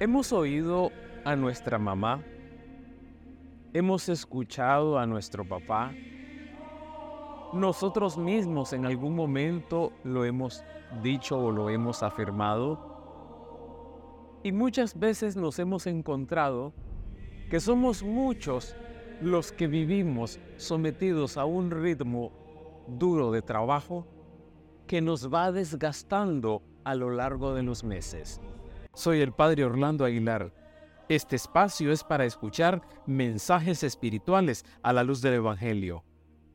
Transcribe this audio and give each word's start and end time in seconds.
Hemos 0.00 0.32
oído 0.32 0.92
a 1.24 1.34
nuestra 1.34 1.76
mamá, 1.76 2.22
hemos 3.72 4.08
escuchado 4.08 4.96
a 4.96 5.06
nuestro 5.06 5.44
papá, 5.44 5.92
nosotros 7.52 8.16
mismos 8.16 8.72
en 8.72 8.86
algún 8.86 9.16
momento 9.16 9.92
lo 10.04 10.24
hemos 10.24 10.62
dicho 11.02 11.36
o 11.36 11.50
lo 11.50 11.68
hemos 11.68 12.04
afirmado. 12.04 12.78
Y 14.44 14.52
muchas 14.52 14.96
veces 14.96 15.34
nos 15.34 15.58
hemos 15.58 15.88
encontrado 15.88 16.72
que 17.50 17.58
somos 17.58 18.04
muchos 18.04 18.76
los 19.20 19.50
que 19.50 19.66
vivimos 19.66 20.38
sometidos 20.58 21.36
a 21.36 21.44
un 21.44 21.72
ritmo 21.72 22.30
duro 22.86 23.32
de 23.32 23.42
trabajo 23.42 24.06
que 24.86 25.00
nos 25.00 25.34
va 25.34 25.50
desgastando 25.50 26.62
a 26.84 26.94
lo 26.94 27.10
largo 27.10 27.52
de 27.52 27.64
los 27.64 27.82
meses. 27.82 28.40
Soy 28.98 29.20
el 29.20 29.30
Padre 29.30 29.64
Orlando 29.64 30.04
Aguilar. 30.04 30.52
Este 31.08 31.36
espacio 31.36 31.92
es 31.92 32.02
para 32.02 32.24
escuchar 32.24 32.82
mensajes 33.06 33.84
espirituales 33.84 34.64
a 34.82 34.92
la 34.92 35.04
luz 35.04 35.22
del 35.22 35.34
Evangelio, 35.34 36.02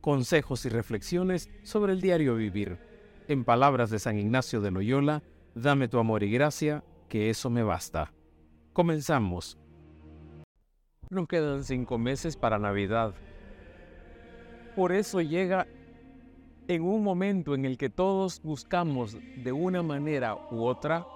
consejos 0.02 0.66
y 0.66 0.68
reflexiones 0.68 1.48
sobre 1.62 1.94
el 1.94 2.02
diario 2.02 2.36
vivir. 2.36 2.76
En 3.28 3.44
palabras 3.44 3.88
de 3.88 3.98
San 3.98 4.18
Ignacio 4.18 4.60
de 4.60 4.70
Loyola, 4.70 5.22
dame 5.54 5.88
tu 5.88 5.98
amor 5.98 6.22
y 6.22 6.30
gracia, 6.30 6.84
que 7.08 7.30
eso 7.30 7.48
me 7.48 7.62
basta. 7.62 8.12
Comenzamos. 8.74 9.56
Nos 11.08 11.26
quedan 11.26 11.64
cinco 11.64 11.96
meses 11.96 12.36
para 12.36 12.58
Navidad. 12.58 13.14
Por 14.76 14.92
eso 14.92 15.22
llega 15.22 15.66
en 16.68 16.82
un 16.82 17.02
momento 17.02 17.54
en 17.54 17.64
el 17.64 17.78
que 17.78 17.88
todos 17.88 18.42
buscamos 18.42 19.16
de 19.42 19.52
una 19.52 19.82
manera 19.82 20.36
u 20.50 20.64
otra 20.64 21.06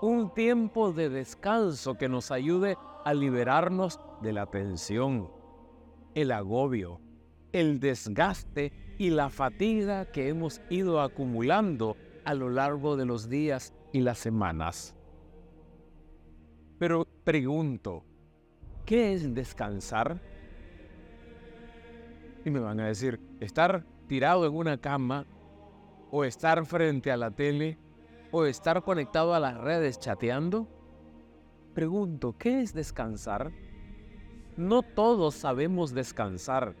un 0.00 0.32
tiempo 0.32 0.92
de 0.92 1.08
descanso 1.08 1.96
que 1.96 2.08
nos 2.08 2.30
ayude 2.30 2.76
a 3.04 3.14
liberarnos 3.14 4.00
de 4.22 4.32
la 4.32 4.46
tensión, 4.46 5.30
el 6.14 6.32
agobio, 6.32 7.00
el 7.52 7.80
desgaste 7.80 8.72
y 8.98 9.10
la 9.10 9.30
fatiga 9.30 10.06
que 10.06 10.28
hemos 10.28 10.60
ido 10.70 11.00
acumulando 11.00 11.96
a 12.24 12.34
lo 12.34 12.50
largo 12.50 12.96
de 12.96 13.06
los 13.06 13.28
días 13.28 13.72
y 13.92 14.00
las 14.00 14.18
semanas. 14.18 14.94
Pero 16.78 17.06
pregunto, 17.24 18.04
¿qué 18.84 19.14
es 19.14 19.34
descansar? 19.34 20.20
Y 22.44 22.50
me 22.50 22.60
van 22.60 22.80
a 22.80 22.86
decir, 22.86 23.20
estar 23.40 23.84
tirado 24.06 24.46
en 24.46 24.54
una 24.54 24.78
cama 24.78 25.26
o 26.10 26.24
estar 26.24 26.64
frente 26.64 27.10
a 27.10 27.16
la 27.16 27.30
tele 27.30 27.78
o 28.30 28.44
estar 28.44 28.82
conectado 28.82 29.34
a 29.34 29.40
las 29.40 29.56
redes 29.56 29.98
chateando? 29.98 30.66
Pregunto, 31.74 32.34
¿qué 32.38 32.60
es 32.60 32.74
descansar? 32.74 33.52
No 34.56 34.82
todos 34.82 35.34
sabemos 35.34 35.94
descansar 35.94 36.74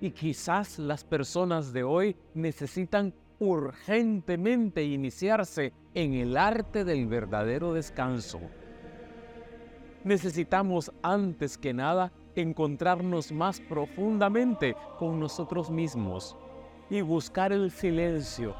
y 0.00 0.12
quizás 0.12 0.78
las 0.78 1.04
personas 1.04 1.72
de 1.72 1.82
hoy 1.82 2.16
necesitan 2.34 3.12
urgentemente 3.38 4.84
iniciarse 4.84 5.72
en 5.94 6.14
el 6.14 6.36
arte 6.36 6.84
del 6.84 7.06
verdadero 7.06 7.72
descanso. 7.72 8.40
Necesitamos 10.04 10.90
antes 11.02 11.58
que 11.58 11.74
nada 11.74 12.12
encontrarnos 12.34 13.32
más 13.32 13.60
profundamente 13.60 14.74
con 14.98 15.20
nosotros 15.20 15.70
mismos 15.70 16.36
y 16.88 17.02
buscar 17.02 17.52
el 17.52 17.70
silencio, 17.70 18.56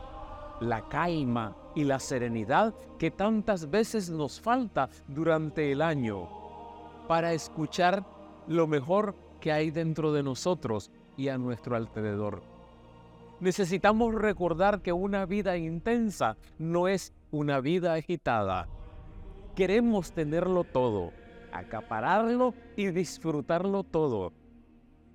la 0.61 0.89
calma 0.89 1.57
y 1.75 1.85
la 1.85 1.99
serenidad 1.99 2.75
que 2.99 3.11
tantas 3.11 3.71
veces 3.71 4.11
nos 4.11 4.41
falta 4.41 4.89
durante 5.09 5.73
el 5.73 5.83
año 5.83 6.29
para 7.09 7.33
escuchar 7.33 8.05
lo 8.47 8.67
mejor 8.67 9.15
que 9.41 9.53
hay 9.53 9.71
dentro 9.71 10.13
de 10.13 10.23
nosotros 10.23 10.91
y 11.17 11.29
a 11.29 11.39
nuestro 11.39 11.77
alrededor. 11.77 12.43
Necesitamos 13.41 14.15
recordar 14.15 14.83
que 14.83 14.93
una 14.93 15.25
vida 15.25 15.57
intensa 15.57 16.37
no 16.59 16.89
es 16.89 17.15
una 17.31 17.61
vida 17.61 17.95
agitada. 17.95 18.69
Queremos 19.57 20.13
tenerlo 20.13 20.65
todo, 20.65 21.13
acapararlo 21.53 22.55
y 22.77 22.89
disfrutarlo 22.89 23.83
todo 23.83 24.33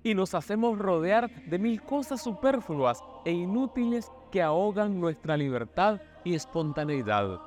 y 0.06 0.14
nos 0.14 0.34
hacemos 0.34 0.78
rodear 0.78 1.28
de 1.46 1.58
mil 1.58 1.82
cosas 1.82 2.22
superfluas 2.22 3.02
e 3.24 3.32
inútiles 3.32 4.12
que 4.30 4.40
ahogan 4.40 5.00
nuestra 5.00 5.36
libertad 5.36 6.00
y 6.22 6.36
espontaneidad. 6.36 7.40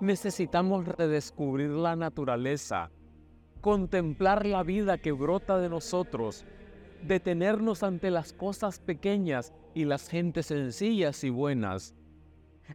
Necesitamos 0.00 0.86
redescubrir 0.86 1.68
la 1.68 1.96
naturaleza, 1.96 2.90
contemplar 3.60 4.46
la 4.46 4.62
vida 4.62 4.96
que 4.96 5.12
brota 5.12 5.58
de 5.58 5.68
nosotros, 5.68 6.46
detenernos 7.02 7.82
ante 7.82 8.10
las 8.10 8.32
cosas 8.32 8.78
pequeñas 8.78 9.52
y 9.74 9.84
las 9.84 10.08
gentes 10.08 10.46
sencillas 10.46 11.24
y 11.24 11.28
buenas, 11.28 11.94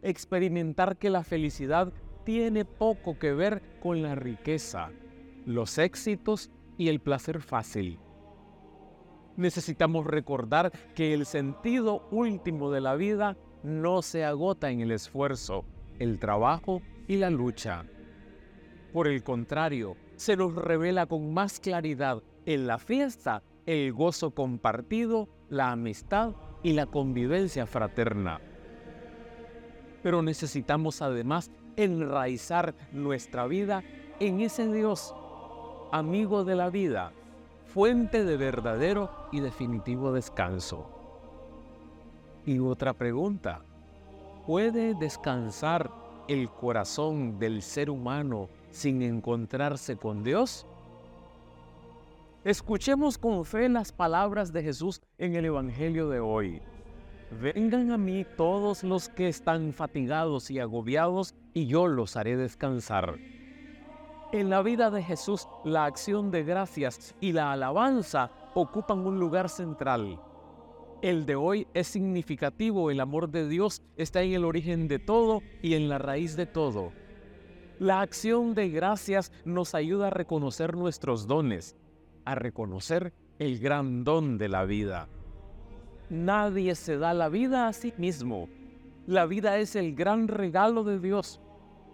experimentar 0.00 0.96
que 0.96 1.10
la 1.10 1.24
felicidad 1.24 1.92
tiene 2.22 2.64
poco 2.64 3.18
que 3.18 3.32
ver 3.32 3.80
con 3.82 4.02
la 4.02 4.14
riqueza, 4.14 4.92
los 5.44 5.76
éxitos 5.78 6.52
y 6.78 6.86
el 6.86 7.00
placer 7.00 7.40
fácil 7.40 7.98
necesitamos 9.36 10.06
recordar 10.06 10.72
que 10.94 11.14
el 11.14 11.26
sentido 11.26 12.06
último 12.10 12.70
de 12.70 12.80
la 12.80 12.94
vida 12.94 13.36
no 13.62 14.02
se 14.02 14.24
agota 14.24 14.70
en 14.70 14.80
el 14.80 14.92
esfuerzo, 14.92 15.64
el 15.98 16.18
trabajo 16.18 16.82
y 17.08 17.16
la 17.16 17.30
lucha. 17.30 17.84
Por 18.92 19.08
el 19.08 19.22
contrario, 19.22 19.96
se 20.16 20.36
nos 20.36 20.54
revela 20.54 21.06
con 21.06 21.34
más 21.34 21.60
claridad 21.60 22.22
en 22.46 22.66
la 22.66 22.78
fiesta 22.78 23.42
el 23.66 23.92
gozo 23.92 24.30
compartido, 24.30 25.28
la 25.48 25.72
amistad 25.72 26.34
y 26.62 26.72
la 26.72 26.86
convivencia 26.86 27.66
fraterna. 27.66 28.40
Pero 30.02 30.22
necesitamos 30.22 31.02
además 31.02 31.50
enraizar 31.76 32.74
nuestra 32.92 33.46
vida 33.46 33.82
en 34.20 34.40
ese 34.40 34.72
Dios, 34.72 35.14
amigo 35.92 36.44
de 36.44 36.54
la 36.54 36.70
vida, 36.70 37.12
fuente 37.76 38.24
de 38.24 38.38
verdadero 38.38 39.10
y 39.30 39.40
definitivo 39.40 40.10
descanso. 40.10 40.88
Y 42.46 42.58
otra 42.58 42.94
pregunta, 42.94 43.60
¿puede 44.46 44.94
descansar 44.94 45.90
el 46.26 46.48
corazón 46.48 47.38
del 47.38 47.60
ser 47.60 47.90
humano 47.90 48.48
sin 48.70 49.02
encontrarse 49.02 49.98
con 49.98 50.24
Dios? 50.24 50.66
Escuchemos 52.44 53.18
con 53.18 53.44
fe 53.44 53.68
las 53.68 53.92
palabras 53.92 54.54
de 54.54 54.62
Jesús 54.62 55.02
en 55.18 55.36
el 55.36 55.44
Evangelio 55.44 56.08
de 56.08 56.20
hoy. 56.20 56.62
Vengan 57.42 57.90
a 57.90 57.98
mí 57.98 58.24
todos 58.38 58.84
los 58.84 59.10
que 59.10 59.28
están 59.28 59.74
fatigados 59.74 60.50
y 60.50 60.60
agobiados, 60.60 61.34
y 61.52 61.66
yo 61.66 61.88
los 61.88 62.16
haré 62.16 62.38
descansar. 62.38 63.18
En 64.36 64.50
la 64.50 64.60
vida 64.60 64.90
de 64.90 65.02
Jesús, 65.02 65.48
la 65.64 65.86
acción 65.86 66.30
de 66.30 66.44
gracias 66.44 67.14
y 67.22 67.32
la 67.32 67.52
alabanza 67.52 68.30
ocupan 68.52 68.98
un 68.98 69.18
lugar 69.18 69.48
central. 69.48 70.20
El 71.00 71.24
de 71.24 71.36
hoy 71.36 71.66
es 71.72 71.86
significativo, 71.86 72.90
el 72.90 73.00
amor 73.00 73.30
de 73.30 73.48
Dios 73.48 73.80
está 73.96 74.20
en 74.20 74.34
el 74.34 74.44
origen 74.44 74.88
de 74.88 74.98
todo 74.98 75.40
y 75.62 75.72
en 75.72 75.88
la 75.88 75.96
raíz 75.96 76.36
de 76.36 76.44
todo. 76.44 76.92
La 77.78 78.02
acción 78.02 78.54
de 78.54 78.68
gracias 78.68 79.32
nos 79.46 79.74
ayuda 79.74 80.08
a 80.08 80.10
reconocer 80.10 80.76
nuestros 80.76 81.26
dones, 81.26 81.74
a 82.26 82.34
reconocer 82.34 83.14
el 83.38 83.58
gran 83.58 84.04
don 84.04 84.36
de 84.36 84.50
la 84.50 84.66
vida. 84.66 85.08
Nadie 86.10 86.74
se 86.74 86.98
da 86.98 87.14
la 87.14 87.30
vida 87.30 87.68
a 87.68 87.72
sí 87.72 87.94
mismo. 87.96 88.50
La 89.06 89.24
vida 89.24 89.56
es 89.56 89.76
el 89.76 89.94
gran 89.94 90.28
regalo 90.28 90.84
de 90.84 91.00
Dios 91.00 91.40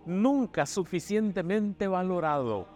nunca 0.07 0.67
suficientemente 0.67 1.89
valorado. 1.89 2.67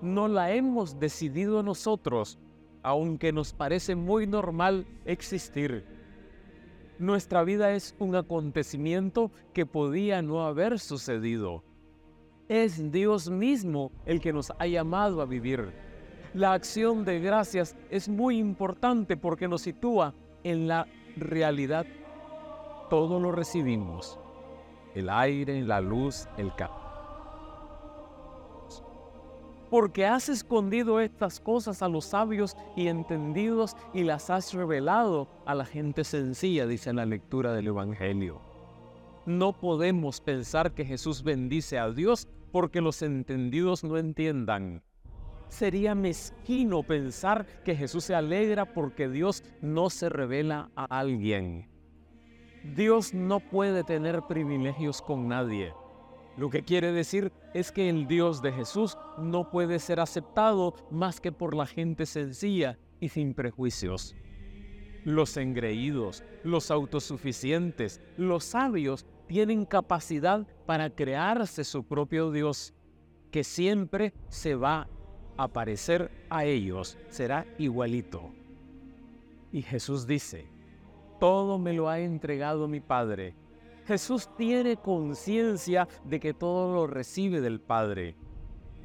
No 0.00 0.28
la 0.28 0.52
hemos 0.52 0.98
decidido 0.98 1.62
nosotros, 1.62 2.38
aunque 2.82 3.32
nos 3.32 3.52
parece 3.52 3.94
muy 3.94 4.26
normal 4.26 4.86
existir. 5.04 5.84
Nuestra 6.98 7.42
vida 7.42 7.72
es 7.72 7.94
un 7.98 8.14
acontecimiento 8.14 9.30
que 9.52 9.66
podía 9.66 10.22
no 10.22 10.44
haber 10.44 10.78
sucedido. 10.78 11.64
Es 12.48 12.92
Dios 12.92 13.30
mismo 13.30 13.90
el 14.04 14.20
que 14.20 14.32
nos 14.32 14.52
ha 14.58 14.66
llamado 14.66 15.22
a 15.22 15.26
vivir. 15.26 15.72
La 16.34 16.52
acción 16.52 17.04
de 17.04 17.20
gracias 17.20 17.76
es 17.90 18.08
muy 18.08 18.38
importante 18.38 19.16
porque 19.16 19.48
nos 19.48 19.62
sitúa 19.62 20.14
en 20.42 20.68
la 20.68 20.86
realidad. 21.16 21.86
Todo 22.90 23.18
lo 23.18 23.32
recibimos 23.32 24.18
el 24.94 25.08
aire, 25.08 25.62
la 25.62 25.80
luz, 25.80 26.28
el 26.36 26.54
campo. 26.54 26.80
Porque 29.70 30.06
has 30.06 30.28
escondido 30.28 31.00
estas 31.00 31.40
cosas 31.40 31.82
a 31.82 31.88
los 31.88 32.04
sabios 32.04 32.56
y 32.76 32.86
entendidos 32.86 33.76
y 33.92 34.04
las 34.04 34.30
has 34.30 34.54
revelado 34.54 35.28
a 35.46 35.54
la 35.54 35.64
gente 35.64 36.04
sencilla, 36.04 36.66
dice 36.66 36.92
la 36.92 37.06
lectura 37.06 37.52
del 37.52 37.66
Evangelio. 37.66 38.40
No 39.26 39.52
podemos 39.52 40.20
pensar 40.20 40.72
que 40.74 40.84
Jesús 40.84 41.22
bendice 41.22 41.78
a 41.78 41.90
Dios 41.90 42.28
porque 42.52 42.80
los 42.80 43.02
entendidos 43.02 43.82
no 43.82 43.96
entiendan. 43.96 44.82
Sería 45.48 45.94
mezquino 45.94 46.82
pensar 46.82 47.46
que 47.64 47.74
Jesús 47.74 48.04
se 48.04 48.14
alegra 48.14 48.74
porque 48.74 49.08
Dios 49.08 49.42
no 49.60 49.90
se 49.90 50.08
revela 50.08 50.70
a 50.76 50.84
alguien. 50.84 51.73
Dios 52.64 53.12
no 53.12 53.40
puede 53.40 53.84
tener 53.84 54.22
privilegios 54.22 55.02
con 55.02 55.28
nadie. 55.28 55.74
Lo 56.38 56.48
que 56.48 56.62
quiere 56.62 56.92
decir 56.92 57.30
es 57.52 57.70
que 57.70 57.90
el 57.90 58.06
Dios 58.08 58.40
de 58.40 58.52
Jesús 58.52 58.96
no 59.18 59.50
puede 59.50 59.78
ser 59.78 60.00
aceptado 60.00 60.74
más 60.90 61.20
que 61.20 61.30
por 61.30 61.54
la 61.54 61.66
gente 61.66 62.06
sencilla 62.06 62.78
y 63.00 63.10
sin 63.10 63.34
prejuicios. 63.34 64.16
Los 65.04 65.36
engreídos, 65.36 66.24
los 66.42 66.70
autosuficientes, 66.70 68.00
los 68.16 68.44
sabios 68.44 69.04
tienen 69.26 69.66
capacidad 69.66 70.46
para 70.64 70.88
crearse 70.88 71.64
su 71.64 71.84
propio 71.84 72.30
Dios, 72.30 72.72
que 73.30 73.44
siempre 73.44 74.14
se 74.28 74.54
va 74.54 74.88
a 75.36 75.48
parecer 75.48 76.10
a 76.30 76.46
ellos, 76.46 76.96
será 77.10 77.46
igualito. 77.58 78.30
Y 79.52 79.60
Jesús 79.60 80.06
dice, 80.06 80.53
todo 81.18 81.58
me 81.58 81.72
lo 81.72 81.88
ha 81.88 82.00
entregado 82.00 82.68
mi 82.68 82.80
Padre. 82.80 83.34
Jesús 83.86 84.28
tiene 84.36 84.76
conciencia 84.76 85.88
de 86.04 86.18
que 86.18 86.32
todo 86.32 86.74
lo 86.74 86.86
recibe 86.86 87.40
del 87.40 87.60
Padre. 87.60 88.16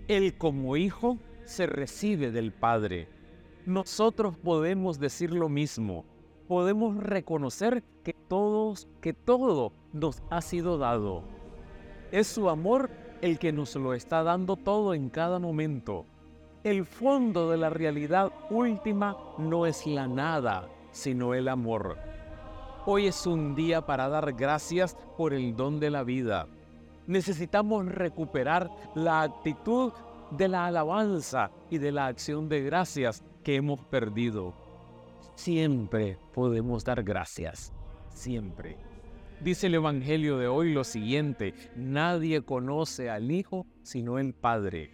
Él 0.08 0.38
como 0.38 0.76
hijo 0.76 1.18
se 1.46 1.68
recibe 1.68 2.32
del 2.32 2.52
Padre. 2.52 3.08
Nosotros 3.66 4.36
podemos 4.38 5.00
decir 5.00 5.32
lo 5.32 5.48
mismo. 5.48 6.04
Podemos 6.48 6.98
reconocer 6.98 7.84
que 8.04 8.14
todos, 8.14 8.88
que 9.02 9.14
todo 9.14 9.72
nos 9.94 10.22
ha 10.30 10.42
sido 10.42 10.78
dado. 10.78 11.24
Es 12.12 12.28
su 12.28 12.50
amor 12.50 12.90
el 13.22 13.38
que 13.40 13.52
nos 13.52 13.76
lo 13.76 13.94
está 13.94 14.24
dando 14.24 14.56
todo 14.56 14.94
en 14.94 15.10
cada 15.10 15.40
momento. 15.40 16.06
El 16.64 16.86
fondo 16.86 17.50
de 17.50 17.58
la 17.58 17.70
realidad 17.70 18.32
última 18.50 19.16
no 19.38 19.66
es 19.66 19.86
la 19.86 20.08
nada, 20.08 20.68
sino 20.92 21.34
el 21.34 21.48
amor. 21.48 22.09
Hoy 22.86 23.08
es 23.08 23.28
un 23.28 23.56
día 23.56 23.86
para 23.86 24.08
dar 24.08 24.34
gracias 24.34 24.96
por 25.18 25.34
el 25.34 25.56
don 25.56 25.80
de 25.80 25.90
la 25.90 26.04
vida. 26.04 26.48
Necesitamos 27.08 27.86
recuperar 27.86 28.72
la 28.96 29.22
actitud 29.22 29.92
de 30.32 30.48
la 30.48 30.66
alabanza 30.66 31.52
y 31.70 31.78
de 31.78 31.92
la 31.92 32.08
acción 32.08 32.48
de 32.48 32.62
gracias 32.62 33.24
que 33.44 33.56
hemos 33.56 33.82
perdido. 33.82 34.54
Siempre 35.36 36.18
podemos 36.34 36.86
dar 36.86 37.04
gracias, 37.04 37.74
siempre. 38.14 38.78
Dice 39.42 39.68
el 39.68 39.76
Evangelio 39.76 40.38
de 40.38 40.48
hoy 40.48 40.74
lo 40.74 40.86
siguiente, 40.86 41.54
nadie 41.76 42.44
conoce 42.44 43.10
al 43.10 43.30
Hijo 43.30 43.66
sino 43.84 44.20
el 44.20 44.34
Padre. 44.34 44.92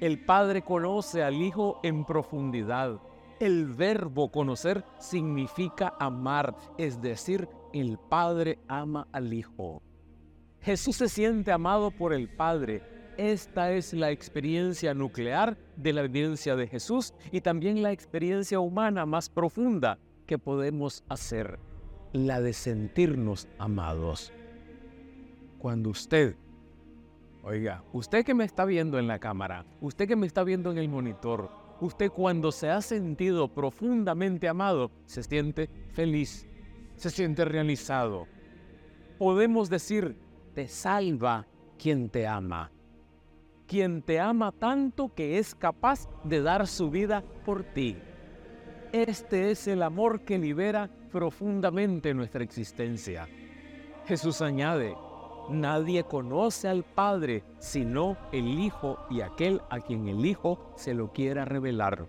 El 0.00 0.24
Padre 0.24 0.62
conoce 0.62 1.24
al 1.24 1.34
Hijo 1.42 1.80
en 1.82 2.04
profundidad 2.04 3.00
el 3.40 3.66
verbo 3.66 4.30
conocer 4.30 4.84
significa 4.98 5.94
amar, 5.98 6.56
es 6.76 7.00
decir, 7.00 7.48
el 7.72 7.98
Padre 7.98 8.58
ama 8.68 9.06
al 9.12 9.32
Hijo. 9.32 9.82
Jesús 10.60 10.96
se 10.96 11.08
siente 11.08 11.52
amado 11.52 11.90
por 11.90 12.12
el 12.12 12.28
Padre. 12.28 12.82
Esta 13.16 13.72
es 13.72 13.92
la 13.94 14.10
experiencia 14.10 14.94
nuclear 14.94 15.56
de 15.76 15.92
la 15.92 16.02
evidencia 16.02 16.56
de 16.56 16.66
Jesús 16.66 17.14
y 17.32 17.40
también 17.40 17.82
la 17.82 17.92
experiencia 17.92 18.60
humana 18.60 19.06
más 19.06 19.28
profunda 19.28 19.98
que 20.26 20.38
podemos 20.38 21.04
hacer, 21.08 21.58
la 22.12 22.40
de 22.40 22.52
sentirnos 22.52 23.48
amados. 23.58 24.32
Cuando 25.58 25.90
usted, 25.90 26.36
oiga, 27.42 27.82
usted 27.92 28.24
que 28.24 28.34
me 28.34 28.44
está 28.44 28.64
viendo 28.64 28.98
en 28.98 29.08
la 29.08 29.18
cámara, 29.18 29.64
usted 29.80 30.06
que 30.06 30.16
me 30.16 30.26
está 30.26 30.44
viendo 30.44 30.70
en 30.70 30.78
el 30.78 30.88
monitor, 30.88 31.50
usted 31.80 32.10
cuando 32.10 32.52
se 32.52 32.70
ha 32.70 32.80
sentido 32.80 33.48
profundamente 33.48 34.48
amado, 34.48 34.90
se 35.06 35.22
siente 35.22 35.68
feliz, 35.92 36.46
se 36.96 37.10
siente 37.10 37.44
realizado. 37.44 38.26
Podemos 39.18 39.68
decir, 39.68 40.16
te 40.54 40.68
salva 40.68 41.46
quien 41.78 42.08
te 42.08 42.26
ama. 42.26 42.70
Quien 43.66 44.02
te 44.02 44.18
ama 44.18 44.52
tanto 44.52 45.12
que 45.14 45.38
es 45.38 45.54
capaz 45.54 46.08
de 46.24 46.40
dar 46.40 46.66
su 46.66 46.90
vida 46.90 47.22
por 47.44 47.64
ti. 47.64 47.96
Este 48.92 49.50
es 49.50 49.68
el 49.68 49.82
amor 49.82 50.22
que 50.22 50.38
libera 50.38 50.88
profundamente 51.10 52.14
nuestra 52.14 52.42
existencia. 52.42 53.28
Jesús 54.06 54.40
añade, 54.40 54.96
Nadie 55.48 56.04
conoce 56.04 56.68
al 56.68 56.84
Padre 56.84 57.42
sino 57.58 58.18
el 58.32 58.58
Hijo 58.60 58.98
y 59.08 59.22
aquel 59.22 59.62
a 59.70 59.80
quien 59.80 60.06
el 60.06 60.26
Hijo 60.26 60.58
se 60.76 60.92
lo 60.92 61.12
quiera 61.12 61.46
revelar. 61.46 62.06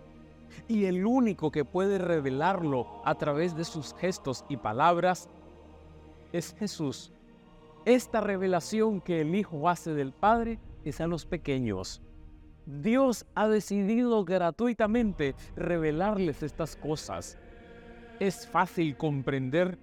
Y 0.67 0.85
el 0.85 1.05
único 1.05 1.49
que 1.51 1.63
puede 1.63 1.99
revelarlo 1.99 2.87
a 3.05 3.15
través 3.15 3.55
de 3.55 3.63
sus 3.63 3.93
gestos 3.93 4.43
y 4.49 4.57
palabras 4.57 5.29
es 6.33 6.53
Jesús. 6.59 7.13
Esta 7.85 8.19
revelación 8.19 8.99
que 8.99 9.21
el 9.21 9.33
Hijo 9.33 9.69
hace 9.69 9.93
del 9.93 10.11
Padre 10.11 10.59
es 10.83 10.99
a 10.99 11.07
los 11.07 11.25
pequeños. 11.25 12.01
Dios 12.65 13.25
ha 13.35 13.47
decidido 13.47 14.25
gratuitamente 14.25 15.33
revelarles 15.55 16.43
estas 16.43 16.75
cosas. 16.75 17.37
Es 18.19 18.45
fácil 18.45 18.97
comprender 18.97 19.79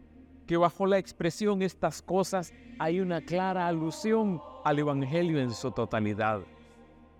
que 0.46 0.56
bajo 0.56 0.86
la 0.86 0.98
expresión 0.98 1.62
estas 1.62 2.02
cosas 2.02 2.52
hay 2.78 3.00
una 3.00 3.20
clara 3.20 3.66
alusión 3.66 4.40
al 4.64 4.78
Evangelio 4.78 5.40
en 5.40 5.52
su 5.52 5.70
totalidad, 5.72 6.40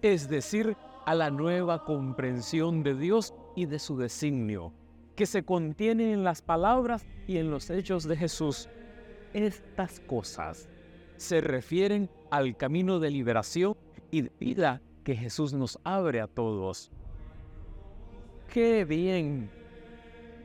es 0.02 0.28
decir, 0.28 0.76
a 1.04 1.14
la 1.14 1.30
nueva 1.30 1.84
comprensión 1.84 2.82
de 2.82 2.94
Dios 2.94 3.34
y 3.54 3.66
de 3.66 3.78
su 3.78 3.96
designio, 3.96 4.72
que 5.14 5.26
se 5.26 5.44
contiene 5.44 6.12
en 6.12 6.24
las 6.24 6.42
palabras 6.42 7.06
y 7.26 7.38
en 7.38 7.50
los 7.50 7.70
hechos 7.70 8.04
de 8.04 8.16
Jesús. 8.16 8.68
Estas 9.32 10.00
cosas 10.00 10.68
se 11.16 11.40
refieren 11.40 12.10
al 12.30 12.56
camino 12.56 12.98
de 12.98 13.10
liberación 13.10 13.76
y 14.10 14.22
de 14.22 14.32
vida 14.38 14.82
que 15.04 15.16
Jesús 15.16 15.52
nos 15.52 15.78
abre 15.84 16.20
a 16.20 16.26
todos. 16.26 16.90
Qué 18.52 18.84
bien, 18.84 19.50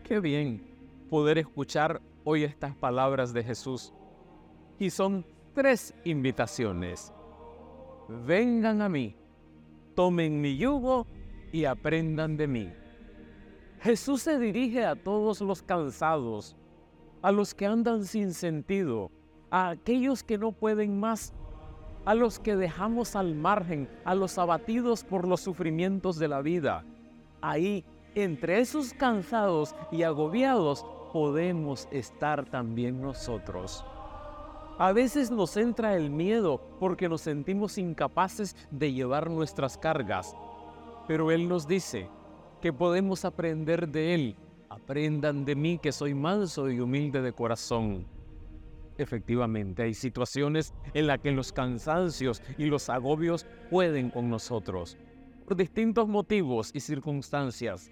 qué 0.04 0.20
bien 0.20 0.64
poder 1.10 1.40
escuchar 1.40 2.02
hoy 2.24 2.44
estas 2.44 2.76
palabras 2.76 3.34
de 3.34 3.44
Jesús. 3.44 3.94
Y 4.80 4.90
son 4.90 5.26
tres 5.54 5.94
invitaciones. 6.06 7.14
Vengan 8.26 8.82
a 8.82 8.90
mí, 8.90 9.16
tomen 9.96 10.42
mi 10.42 10.58
yugo 10.58 11.08
y 11.52 11.66
aprendan 11.66 12.38
de 12.38 12.48
mí. 12.48 12.74
Jesús 13.82 14.22
se 14.22 14.38
dirige 14.38 14.86
a 14.86 14.96
todos 14.96 15.42
los 15.42 15.62
cansados, 15.62 16.56
a 17.22 17.32
los 17.32 17.54
que 17.54 17.66
andan 17.66 18.06
sin 18.06 18.34
sentido, 18.34 19.12
a 19.50 19.70
aquellos 19.70 20.24
que 20.24 20.38
no 20.38 20.52
pueden 20.52 21.00
más, 21.00 21.34
a 22.06 22.14
los 22.16 22.40
que 22.40 22.56
dejamos 22.56 23.16
al 23.16 23.36
margen, 23.36 23.90
a 24.06 24.16
los 24.16 24.38
abatidos 24.38 25.04
por 25.04 25.28
los 25.28 25.42
sufrimientos 25.42 26.18
de 26.18 26.28
la 26.28 26.42
vida. 26.42 26.86
Ahí, 27.42 27.84
entre 28.16 28.60
esos 28.60 28.94
cansados 28.94 29.76
y 29.92 30.04
agobiados, 30.04 30.86
podemos 31.12 31.88
estar 31.92 32.46
también 32.50 33.02
nosotros. 33.02 33.86
A 34.78 34.94
veces 34.94 35.30
nos 35.30 35.58
entra 35.58 35.96
el 35.96 36.10
miedo 36.10 36.60
porque 36.80 37.08
nos 37.08 37.22
sentimos 37.22 37.78
incapaces 37.78 38.56
de 38.72 38.94
llevar 38.94 39.30
nuestras 39.30 39.78
cargas, 39.78 40.36
pero 41.08 41.30
Él 41.30 41.48
nos 41.48 41.68
dice 41.68 42.10
que 42.62 42.74
podemos 42.74 43.26
aprender 43.26 43.88
de 43.88 44.16
Él. 44.16 44.36
Aprendan 44.70 45.44
de 45.44 45.56
mí 45.56 45.78
que 45.78 45.92
soy 45.92 46.14
manso 46.14 46.70
y 46.70 46.80
humilde 46.80 47.22
de 47.22 47.34
corazón. 47.34 48.06
Efectivamente, 48.98 49.84
hay 49.84 49.94
situaciones 49.94 50.74
en 50.94 51.08
las 51.08 51.20
que 51.20 51.32
los 51.32 51.52
cansancios 51.52 52.42
y 52.58 52.66
los 52.66 52.90
agobios 52.90 53.46
pueden 53.70 54.10
con 54.10 54.30
nosotros, 54.30 54.98
por 55.46 55.58
distintos 55.58 56.08
motivos 56.08 56.72
y 56.74 56.80
circunstancias. 56.80 57.92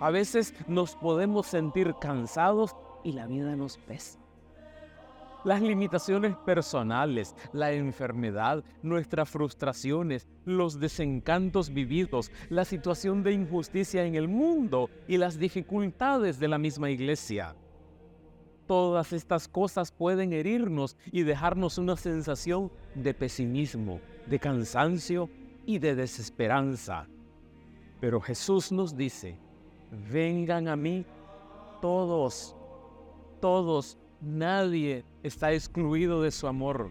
A 0.00 0.10
veces 0.10 0.54
nos 0.66 0.96
podemos 0.96 1.46
sentir 1.46 1.94
cansados 2.00 2.74
y 3.04 3.12
la 3.12 3.26
vida 3.26 3.54
nos 3.54 3.76
pesa. 3.76 4.18
Las 5.44 5.62
limitaciones 5.62 6.36
personales, 6.36 7.34
la 7.52 7.72
enfermedad, 7.72 8.62
nuestras 8.82 9.28
frustraciones, 9.28 10.26
los 10.44 10.80
desencantos 10.80 11.72
vividos, 11.72 12.30
la 12.48 12.64
situación 12.64 13.22
de 13.22 13.32
injusticia 13.32 14.04
en 14.04 14.16
el 14.16 14.28
mundo 14.28 14.90
y 15.06 15.16
las 15.16 15.38
dificultades 15.38 16.38
de 16.38 16.48
la 16.48 16.58
misma 16.58 16.90
iglesia. 16.90 17.54
Todas 18.66 19.12
estas 19.12 19.48
cosas 19.48 19.92
pueden 19.92 20.32
herirnos 20.32 20.96
y 21.10 21.22
dejarnos 21.22 21.76
una 21.78 21.96
sensación 21.96 22.70
de 22.94 23.14
pesimismo, 23.14 24.00
de 24.26 24.38
cansancio 24.38 25.28
y 25.66 25.78
de 25.78 25.94
desesperanza. 25.94 27.06
Pero 27.98 28.20
Jesús 28.20 28.72
nos 28.72 28.96
dice, 28.96 29.38
vengan 29.90 30.68
a 30.68 30.76
mí 30.76 31.04
todos, 31.80 32.54
todos, 33.40 33.98
nadie 34.20 35.04
está 35.22 35.52
excluido 35.52 36.22
de 36.22 36.30
su 36.30 36.46
amor. 36.46 36.90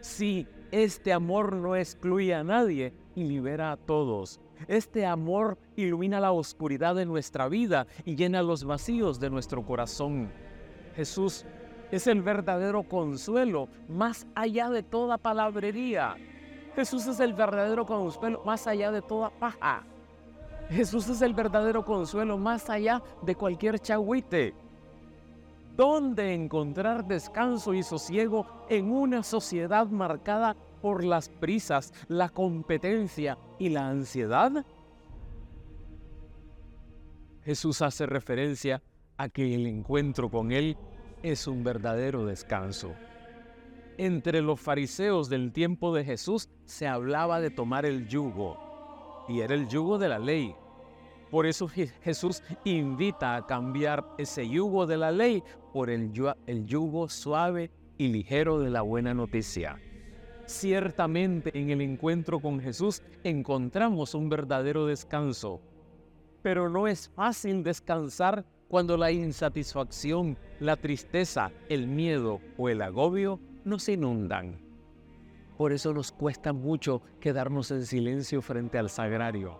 Sí, 0.00 0.46
este 0.70 1.12
amor 1.12 1.54
no 1.54 1.76
excluye 1.76 2.34
a 2.34 2.44
nadie 2.44 2.92
y 3.14 3.24
libera 3.24 3.72
a 3.72 3.76
todos. 3.76 4.40
Este 4.68 5.04
amor 5.04 5.58
ilumina 5.76 6.20
la 6.20 6.32
oscuridad 6.32 6.94
de 6.94 7.06
nuestra 7.06 7.48
vida 7.48 7.86
y 8.04 8.16
llena 8.16 8.42
los 8.42 8.64
vacíos 8.64 9.20
de 9.20 9.30
nuestro 9.30 9.64
corazón. 9.64 10.30
Jesús 10.94 11.44
es 11.90 12.06
el 12.06 12.22
verdadero 12.22 12.82
consuelo 12.82 13.68
más 13.88 14.26
allá 14.34 14.70
de 14.70 14.82
toda 14.82 15.18
palabrería. 15.18 16.16
Jesús 16.74 17.06
es 17.06 17.20
el 17.20 17.32
verdadero 17.32 17.86
consuelo 17.86 18.42
más 18.44 18.66
allá 18.66 18.90
de 18.90 19.02
toda 19.02 19.30
paja. 19.30 19.84
Jesús 20.70 21.08
es 21.08 21.22
el 21.22 21.32
verdadero 21.32 21.84
consuelo 21.84 22.38
más 22.38 22.68
allá 22.68 23.02
de 23.22 23.34
cualquier 23.34 23.78
chagüite. 23.78 24.54
¿Dónde 25.76 26.32
encontrar 26.32 27.06
descanso 27.06 27.74
y 27.74 27.82
sosiego 27.82 28.46
en 28.68 28.90
una 28.90 29.22
sociedad 29.22 29.86
marcada 29.88 30.56
por 30.80 31.04
las 31.04 31.28
prisas, 31.28 31.92
la 32.08 32.30
competencia 32.30 33.38
y 33.58 33.68
la 33.68 33.88
ansiedad? 33.88 34.64
Jesús 37.44 37.82
hace 37.82 38.06
referencia 38.06 38.82
a 39.18 39.28
que 39.28 39.54
el 39.54 39.66
encuentro 39.66 40.30
con 40.30 40.50
Él 40.50 40.76
es 41.22 41.46
un 41.46 41.62
verdadero 41.62 42.24
descanso. 42.24 42.92
Entre 43.98 44.42
los 44.42 44.60
fariseos 44.60 45.28
del 45.28 45.52
tiempo 45.52 45.94
de 45.94 46.04
Jesús 46.04 46.48
se 46.64 46.86
hablaba 46.86 47.40
de 47.40 47.50
tomar 47.50 47.86
el 47.86 48.08
yugo, 48.08 48.65
y 49.28 49.40
era 49.40 49.54
el 49.54 49.68
yugo 49.68 49.98
de 49.98 50.08
la 50.08 50.18
ley. 50.18 50.54
Por 51.30 51.46
eso 51.46 51.68
Jesús 51.68 52.42
invita 52.64 53.36
a 53.36 53.46
cambiar 53.46 54.06
ese 54.16 54.48
yugo 54.48 54.86
de 54.86 54.96
la 54.96 55.10
ley 55.10 55.42
por 55.72 55.90
el, 55.90 56.12
yugo 56.12 57.08
suave 57.08 57.70
y 57.98 58.08
ligero 58.08 58.60
de 58.60 58.70
la 58.70 58.82
buena 58.82 59.12
noticia. 59.12 59.80
Ciertamente 60.46 61.50
en 61.58 61.70
el 61.70 61.80
encuentro 61.80 62.40
con 62.40 62.60
Jesús 62.60 63.02
encontramos 63.24 64.14
un 64.14 64.28
verdadero 64.28 64.86
descanso, 64.86 65.60
pero 66.42 66.68
no 66.68 66.86
es 66.86 67.08
fácil 67.08 67.64
descansar 67.64 68.44
cuando 68.68 68.96
la 68.96 69.10
insatisfacción, 69.10 70.38
la 70.60 70.76
tristeza, 70.76 71.50
el 71.68 71.88
miedo 71.88 72.40
o 72.56 72.68
el 72.68 72.82
agobio 72.82 73.40
nos 73.64 73.88
inundan. 73.88 74.65
Por 75.56 75.72
eso 75.72 75.94
nos 75.94 76.12
cuesta 76.12 76.52
mucho 76.52 77.00
quedarnos 77.18 77.70
en 77.70 77.86
silencio 77.86 78.42
frente 78.42 78.78
al 78.78 78.90
sagrario. 78.90 79.58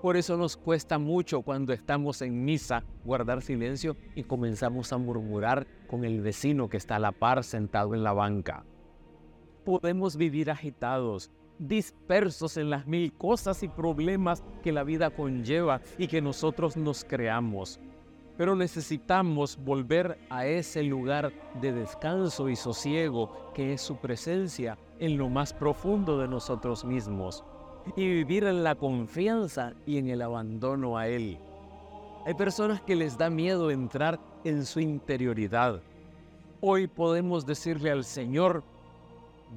Por 0.00 0.16
eso 0.16 0.36
nos 0.36 0.56
cuesta 0.56 0.98
mucho 0.98 1.42
cuando 1.42 1.72
estamos 1.72 2.22
en 2.22 2.44
misa 2.44 2.84
guardar 3.04 3.42
silencio 3.42 3.96
y 4.14 4.22
comenzamos 4.22 4.92
a 4.92 4.98
murmurar 4.98 5.66
con 5.88 6.04
el 6.04 6.20
vecino 6.20 6.68
que 6.68 6.76
está 6.76 6.96
a 6.96 7.00
la 7.00 7.12
par 7.12 7.44
sentado 7.44 7.94
en 7.94 8.04
la 8.04 8.12
banca. 8.12 8.64
Podemos 9.64 10.16
vivir 10.16 10.50
agitados, 10.50 11.30
dispersos 11.58 12.56
en 12.56 12.70
las 12.70 12.86
mil 12.86 13.12
cosas 13.12 13.62
y 13.62 13.68
problemas 13.68 14.44
que 14.62 14.72
la 14.72 14.84
vida 14.84 15.10
conlleva 15.10 15.82
y 15.98 16.06
que 16.06 16.22
nosotros 16.22 16.76
nos 16.76 17.04
creamos 17.04 17.80
pero 18.38 18.54
necesitamos 18.54 19.56
volver 19.56 20.16
a 20.30 20.46
ese 20.46 20.84
lugar 20.84 21.32
de 21.60 21.72
descanso 21.72 22.48
y 22.48 22.54
sosiego 22.54 23.50
que 23.52 23.72
es 23.72 23.82
su 23.82 23.96
presencia 23.96 24.78
en 25.00 25.18
lo 25.18 25.28
más 25.28 25.52
profundo 25.52 26.18
de 26.18 26.28
nosotros 26.28 26.84
mismos 26.84 27.44
y 27.96 28.06
vivir 28.06 28.44
en 28.44 28.62
la 28.62 28.76
confianza 28.76 29.72
y 29.86 29.98
en 29.98 30.08
el 30.08 30.22
abandono 30.22 30.96
a 30.96 31.08
Él. 31.08 31.40
Hay 32.26 32.34
personas 32.34 32.80
que 32.80 32.94
les 32.94 33.18
da 33.18 33.28
miedo 33.28 33.72
entrar 33.72 34.20
en 34.44 34.64
su 34.64 34.78
interioridad. 34.78 35.82
Hoy 36.60 36.86
podemos 36.86 37.44
decirle 37.44 37.90
al 37.90 38.04
Señor, 38.04 38.62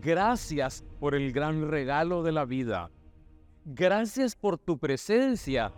gracias 0.02 0.84
por 1.00 1.14
el 1.14 1.32
gran 1.32 1.70
regalo 1.70 2.24
de 2.24 2.32
la 2.32 2.46
vida. 2.46 2.90
Gracias 3.64 4.36
por 4.36 4.58
tu 4.58 4.80
presencia 4.80 5.72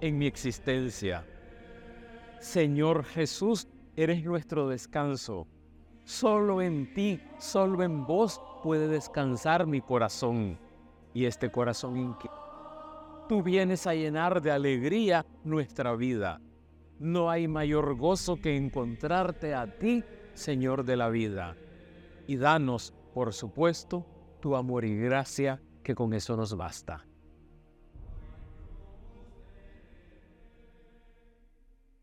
en 0.00 0.16
mi 0.16 0.26
existencia. 0.26 1.26
Señor 2.42 3.04
Jesús, 3.04 3.68
eres 3.94 4.24
nuestro 4.24 4.68
descanso. 4.68 5.46
Solo 6.04 6.60
en 6.60 6.92
ti, 6.92 7.20
solo 7.38 7.84
en 7.84 8.04
vos 8.04 8.42
puede 8.64 8.88
descansar 8.88 9.64
mi 9.68 9.80
corazón. 9.80 10.58
Y 11.14 11.26
este 11.26 11.52
corazón 11.52 11.96
inquieto. 11.96 12.34
Tú 13.28 13.44
vienes 13.44 13.86
a 13.86 13.94
llenar 13.94 14.42
de 14.42 14.50
alegría 14.50 15.24
nuestra 15.44 15.94
vida. 15.94 16.40
No 16.98 17.30
hay 17.30 17.46
mayor 17.46 17.94
gozo 17.96 18.36
que 18.36 18.56
encontrarte 18.56 19.54
a 19.54 19.78
ti, 19.78 20.02
Señor 20.34 20.84
de 20.84 20.96
la 20.96 21.10
vida. 21.10 21.56
Y 22.26 22.38
danos, 22.38 22.92
por 23.14 23.32
supuesto, 23.32 24.04
tu 24.40 24.56
amor 24.56 24.84
y 24.84 24.96
gracia, 24.96 25.62
que 25.84 25.94
con 25.94 26.12
eso 26.12 26.36
nos 26.36 26.56
basta. 26.56 27.06